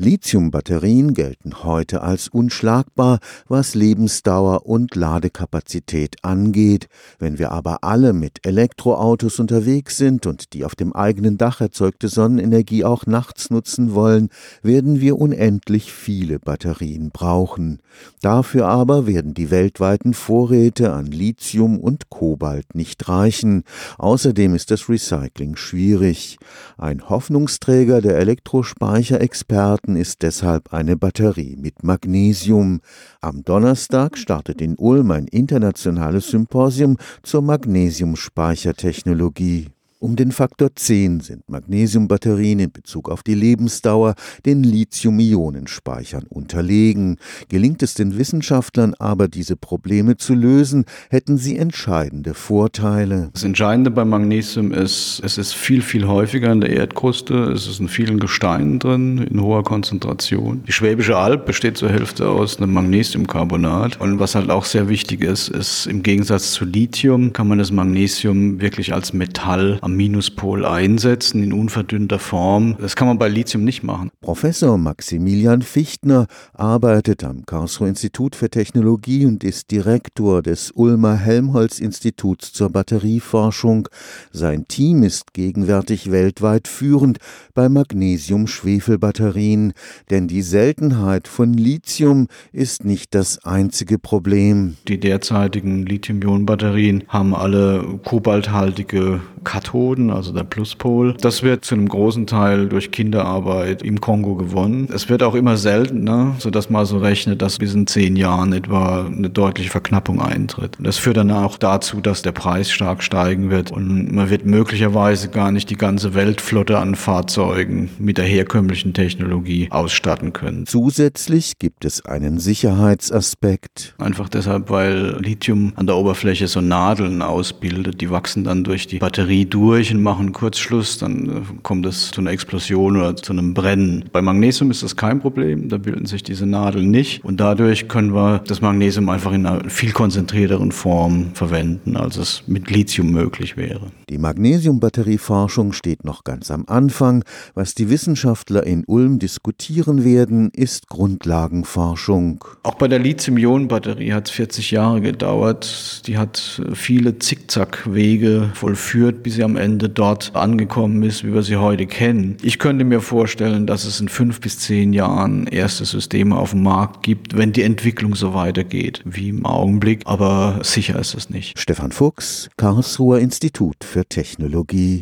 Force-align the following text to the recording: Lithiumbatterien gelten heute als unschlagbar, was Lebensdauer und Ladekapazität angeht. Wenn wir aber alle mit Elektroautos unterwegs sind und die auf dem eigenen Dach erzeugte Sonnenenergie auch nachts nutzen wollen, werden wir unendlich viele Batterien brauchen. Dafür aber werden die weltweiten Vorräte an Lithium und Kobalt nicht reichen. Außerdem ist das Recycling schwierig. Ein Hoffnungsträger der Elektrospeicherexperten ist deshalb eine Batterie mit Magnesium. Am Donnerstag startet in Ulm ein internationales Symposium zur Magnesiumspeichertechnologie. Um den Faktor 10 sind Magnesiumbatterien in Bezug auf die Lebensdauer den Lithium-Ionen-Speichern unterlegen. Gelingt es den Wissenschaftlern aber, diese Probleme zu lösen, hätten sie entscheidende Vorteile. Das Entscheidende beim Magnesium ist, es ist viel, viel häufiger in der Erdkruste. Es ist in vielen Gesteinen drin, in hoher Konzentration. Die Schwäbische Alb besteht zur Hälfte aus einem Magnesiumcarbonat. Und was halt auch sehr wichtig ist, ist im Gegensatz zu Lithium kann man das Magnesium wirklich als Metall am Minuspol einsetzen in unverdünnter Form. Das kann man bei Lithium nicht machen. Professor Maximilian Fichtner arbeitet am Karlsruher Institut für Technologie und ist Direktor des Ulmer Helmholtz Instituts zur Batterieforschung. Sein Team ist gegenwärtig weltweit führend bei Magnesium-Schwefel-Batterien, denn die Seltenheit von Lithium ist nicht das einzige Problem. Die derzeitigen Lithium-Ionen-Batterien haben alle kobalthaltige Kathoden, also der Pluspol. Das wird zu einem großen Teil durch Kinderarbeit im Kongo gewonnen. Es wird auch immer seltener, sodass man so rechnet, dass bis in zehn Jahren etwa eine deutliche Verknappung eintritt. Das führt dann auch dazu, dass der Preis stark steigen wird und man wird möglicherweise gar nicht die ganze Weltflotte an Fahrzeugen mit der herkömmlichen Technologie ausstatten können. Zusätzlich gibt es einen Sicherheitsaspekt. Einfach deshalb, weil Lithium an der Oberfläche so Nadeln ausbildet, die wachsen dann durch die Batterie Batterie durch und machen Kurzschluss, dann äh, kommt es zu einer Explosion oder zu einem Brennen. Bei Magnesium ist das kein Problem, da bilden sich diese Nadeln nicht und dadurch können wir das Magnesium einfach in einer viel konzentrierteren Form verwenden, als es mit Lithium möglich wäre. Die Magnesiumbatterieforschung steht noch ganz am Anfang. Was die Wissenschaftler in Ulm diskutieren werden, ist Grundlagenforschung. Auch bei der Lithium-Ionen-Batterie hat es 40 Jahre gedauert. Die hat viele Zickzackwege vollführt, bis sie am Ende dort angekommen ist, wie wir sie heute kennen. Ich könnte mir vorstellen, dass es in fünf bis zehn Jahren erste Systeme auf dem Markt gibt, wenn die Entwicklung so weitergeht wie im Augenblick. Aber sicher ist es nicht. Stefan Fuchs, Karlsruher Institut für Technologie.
Lithiumbatterien 0.00 1.12
gelten 1.12 1.62
heute 1.62 2.00
als 2.00 2.28
unschlagbar, 2.28 3.18
was 3.48 3.74
Lebensdauer 3.74 4.64
und 4.64 4.94
Ladekapazität 4.94 6.24
angeht. 6.24 6.88
Wenn 7.18 7.38
wir 7.38 7.52
aber 7.52 7.84
alle 7.84 8.14
mit 8.14 8.46
Elektroautos 8.46 9.38
unterwegs 9.38 9.98
sind 9.98 10.24
und 10.24 10.54
die 10.54 10.64
auf 10.64 10.74
dem 10.74 10.94
eigenen 10.94 11.36
Dach 11.36 11.60
erzeugte 11.60 12.08
Sonnenenergie 12.08 12.82
auch 12.82 13.04
nachts 13.04 13.50
nutzen 13.50 13.92
wollen, 13.92 14.30
werden 14.62 15.02
wir 15.02 15.18
unendlich 15.18 15.92
viele 15.92 16.38
Batterien 16.38 17.10
brauchen. 17.10 17.82
Dafür 18.22 18.68
aber 18.68 19.06
werden 19.06 19.34
die 19.34 19.50
weltweiten 19.50 20.14
Vorräte 20.14 20.94
an 20.94 21.06
Lithium 21.06 21.78
und 21.78 22.08
Kobalt 22.08 22.74
nicht 22.74 23.06
reichen. 23.06 23.64
Außerdem 23.98 24.54
ist 24.54 24.70
das 24.70 24.88
Recycling 24.88 25.56
schwierig. 25.56 26.38
Ein 26.78 27.10
Hoffnungsträger 27.10 28.00
der 28.00 28.16
Elektrospeicherexperten 28.16 29.89
ist 29.96 30.22
deshalb 30.22 30.72
eine 30.72 30.96
Batterie 30.96 31.56
mit 31.56 31.82
Magnesium. 31.82 32.80
Am 33.20 33.42
Donnerstag 33.44 34.16
startet 34.18 34.60
in 34.60 34.76
Ulm 34.76 35.10
ein 35.10 35.26
internationales 35.26 36.30
Symposium 36.30 36.96
zur 37.22 37.42
Magnesiumspeichertechnologie. 37.42 39.70
Um 40.02 40.16
den 40.16 40.32
Faktor 40.32 40.70
10 40.74 41.20
sind 41.20 41.50
Magnesiumbatterien 41.50 42.58
in 42.58 42.72
Bezug 42.72 43.10
auf 43.10 43.22
die 43.22 43.34
Lebensdauer 43.34 44.14
den 44.46 44.62
Lithium-Ionen-Speichern 44.62 46.24
unterlegen. 46.26 47.18
Gelingt 47.50 47.82
es 47.82 47.92
den 47.92 48.16
Wissenschaftlern 48.16 48.94
aber, 48.98 49.28
diese 49.28 49.56
Probleme 49.56 50.16
zu 50.16 50.32
lösen, 50.32 50.86
hätten 51.10 51.36
sie 51.36 51.58
entscheidende 51.58 52.32
Vorteile. 52.32 53.28
Das 53.34 53.44
Entscheidende 53.44 53.90
beim 53.90 54.08
Magnesium 54.08 54.72
ist, 54.72 55.20
es 55.22 55.36
ist 55.36 55.52
viel, 55.52 55.82
viel 55.82 56.06
häufiger 56.06 56.50
in 56.50 56.62
der 56.62 56.70
Erdkruste. 56.70 57.34
Es 57.52 57.66
ist 57.66 57.80
in 57.80 57.88
vielen 57.88 58.18
Gesteinen 58.18 58.78
drin, 58.78 59.18
in 59.18 59.42
hoher 59.42 59.64
Konzentration. 59.64 60.64
Die 60.66 60.72
Schwäbische 60.72 61.18
Alb 61.18 61.44
besteht 61.44 61.76
zur 61.76 61.90
Hälfte 61.90 62.30
aus 62.30 62.56
einem 62.56 62.72
Magnesiumcarbonat. 62.72 64.00
Und 64.00 64.18
was 64.18 64.34
halt 64.34 64.48
auch 64.48 64.64
sehr 64.64 64.88
wichtig 64.88 65.22
ist, 65.22 65.48
ist 65.48 65.84
im 65.84 66.02
Gegensatz 66.02 66.52
zu 66.52 66.64
Lithium 66.64 67.34
kann 67.34 67.48
man 67.48 67.58
das 67.58 67.70
Magnesium 67.70 68.62
wirklich 68.62 68.94
als 68.94 69.12
Metall 69.12 69.78
am 69.82 69.89
Minuspol 69.96 70.64
einsetzen 70.64 71.42
in 71.42 71.52
unverdünnter 71.52 72.18
Form. 72.18 72.76
Das 72.80 72.96
kann 72.96 73.08
man 73.08 73.18
bei 73.18 73.28
Lithium 73.28 73.64
nicht 73.64 73.82
machen. 73.82 74.10
Professor 74.20 74.78
Maximilian 74.78 75.62
Fichtner 75.62 76.26
arbeitet 76.54 77.24
am 77.24 77.44
Karlsruher 77.46 77.88
Institut 77.88 78.36
für 78.36 78.50
Technologie 78.50 79.26
und 79.26 79.44
ist 79.44 79.70
Direktor 79.70 80.42
des 80.42 80.72
Ulmer 80.72 81.16
Helmholtz 81.16 81.78
Instituts 81.78 82.52
zur 82.52 82.70
Batterieforschung. 82.70 83.88
Sein 84.32 84.66
Team 84.68 85.02
ist 85.02 85.34
gegenwärtig 85.34 86.10
weltweit 86.10 86.68
führend 86.68 87.18
bei 87.54 87.68
Magnesium-Schwefel-Batterien, 87.68 89.72
denn 90.10 90.28
die 90.28 90.42
Seltenheit 90.42 91.28
von 91.28 91.52
Lithium 91.52 92.28
ist 92.52 92.84
nicht 92.84 93.14
das 93.14 93.44
einzige 93.44 93.98
Problem. 93.98 94.76
Die 94.88 95.00
derzeitigen 95.00 95.86
Lithium-Ionen-Batterien 95.86 97.04
haben 97.08 97.34
alle 97.34 98.00
kobalthaltige 98.04 99.20
Kathoden, 99.44 100.10
also 100.10 100.32
der 100.32 100.44
Pluspol. 100.44 101.14
Das 101.20 101.42
wird 101.42 101.64
zu 101.64 101.74
einem 101.74 101.88
großen 101.88 102.26
Teil 102.26 102.68
durch 102.68 102.90
Kinderarbeit 102.90 103.82
im 103.82 104.00
Kongo 104.00 104.34
gewonnen. 104.34 104.88
Es 104.92 105.08
wird 105.08 105.22
auch 105.22 105.34
immer 105.34 105.56
seltener, 105.56 106.34
sodass 106.38 106.70
man 106.70 106.86
so 106.86 106.98
rechnet, 106.98 107.42
dass 107.42 107.58
bis 107.58 107.74
in 107.74 107.86
zehn 107.86 108.16
Jahren 108.16 108.52
etwa 108.52 109.06
eine 109.06 109.30
deutliche 109.30 109.70
Verknappung 109.70 110.20
eintritt. 110.20 110.76
Das 110.78 110.98
führt 110.98 111.16
dann 111.16 111.30
auch 111.30 111.56
dazu, 111.56 112.00
dass 112.00 112.22
der 112.22 112.32
Preis 112.32 112.70
stark 112.70 113.02
steigen 113.02 113.50
wird 113.50 113.70
und 113.70 114.12
man 114.12 114.30
wird 114.30 114.46
möglicherweise 114.46 115.28
gar 115.28 115.52
nicht 115.52 115.70
die 115.70 115.76
ganze 115.76 116.14
Weltflotte 116.14 116.78
an 116.78 116.94
Fahrzeugen 116.94 117.90
mit 117.98 118.18
der 118.18 118.26
herkömmlichen 118.26 118.94
Technologie 118.94 119.68
ausstatten 119.70 120.32
können. 120.32 120.66
Zusätzlich 120.66 121.58
gibt 121.58 121.84
es 121.84 122.04
einen 122.04 122.38
Sicherheitsaspekt. 122.38 123.94
Einfach 123.98 124.28
deshalb, 124.28 124.70
weil 124.70 125.16
Lithium 125.20 125.72
an 125.76 125.86
der 125.86 125.96
Oberfläche 125.96 126.46
so 126.46 126.60
Nadeln 126.60 127.22
ausbildet, 127.22 128.00
die 128.00 128.10
wachsen 128.10 128.44
dann 128.44 128.64
durch 128.64 128.86
die 128.86 128.98
Batterie 128.98 129.29
Batterie 129.30 129.46
durch 129.46 129.94
und 129.94 130.02
machen 130.02 130.32
Kurzschluss, 130.32 130.98
dann 130.98 131.28
äh, 131.28 131.40
kommt 131.62 131.86
es 131.86 132.10
zu 132.10 132.20
einer 132.20 132.32
Explosion 132.32 132.96
oder 132.96 133.14
zu 133.14 133.32
einem 133.32 133.54
Brennen. 133.54 134.06
Bei 134.10 134.20
Magnesium 134.20 134.72
ist 134.72 134.82
das 134.82 134.96
kein 134.96 135.20
Problem, 135.20 135.68
da 135.68 135.78
bilden 135.78 136.06
sich 136.06 136.24
diese 136.24 136.46
Nadeln 136.46 136.90
nicht 136.90 137.24
und 137.24 137.38
dadurch 137.38 137.86
können 137.86 138.12
wir 138.12 138.42
das 138.48 138.60
Magnesium 138.60 139.08
einfach 139.08 139.32
in 139.32 139.46
einer 139.46 139.70
viel 139.70 139.92
konzentrierteren 139.92 140.72
Form 140.72 141.30
verwenden, 141.34 141.96
als 141.96 142.16
es 142.16 142.42
mit 142.48 142.70
Lithium 142.70 143.12
möglich 143.12 143.56
wäre. 143.56 143.92
Die 144.10 144.18
Magnesiumbatterieforschung 144.18 145.72
steht 145.72 146.04
noch 146.04 146.24
ganz 146.24 146.50
am 146.50 146.64
Anfang. 146.66 147.22
Was 147.54 147.76
die 147.76 147.90
Wissenschaftler 147.90 148.66
in 148.66 148.82
Ulm 148.84 149.20
diskutieren 149.20 150.04
werden, 150.04 150.50
ist 150.50 150.88
Grundlagenforschung. 150.88 152.44
Auch 152.64 152.74
bei 152.74 152.88
der 152.88 152.98
Lithium-Ionen-Batterie 152.98 154.12
hat 154.12 154.26
es 154.26 154.32
40 154.32 154.72
Jahre 154.72 155.00
gedauert. 155.00 156.02
Die 156.08 156.18
hat 156.18 156.60
viele 156.74 157.20
Zickzackwege 157.20 158.50
vollführt, 158.54 159.22
bis 159.22 159.36
sie 159.36 159.44
am 159.44 159.56
Ende 159.56 159.88
dort 159.88 160.34
angekommen 160.34 161.04
ist, 161.04 161.22
wie 161.22 161.32
wir 161.32 161.44
sie 161.44 161.58
heute 161.58 161.86
kennen. 161.86 162.36
Ich 162.42 162.58
könnte 162.58 162.84
mir 162.84 163.02
vorstellen, 163.02 163.68
dass 163.68 163.84
es 163.84 164.00
in 164.00 164.08
fünf 164.08 164.40
bis 164.40 164.58
zehn 164.58 164.92
Jahren 164.92 165.46
erste 165.46 165.84
Systeme 165.84 166.34
auf 166.34 166.50
dem 166.50 166.64
Markt 166.64 167.04
gibt, 167.04 167.36
wenn 167.36 167.52
die 167.52 167.62
Entwicklung 167.62 168.16
so 168.16 168.34
weitergeht 168.34 169.02
wie 169.04 169.28
im 169.28 169.46
Augenblick. 169.46 170.02
Aber 170.06 170.58
sicher 170.64 170.98
ist 170.98 171.14
es 171.14 171.30
nicht. 171.30 171.56
Stefan 171.56 171.92
Fuchs, 171.92 172.50
Karlsruher 172.56 173.20
Institut 173.20 173.76
für 174.00 174.06
Technologie. 174.06 174.98